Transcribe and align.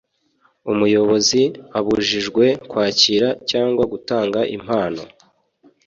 Umuyobozi 0.71 1.41
abujijwe 1.77 2.45
kwakira 2.69 3.27
cyangwa 3.49 3.83
gutanga 3.91 4.39
impano 4.57 5.01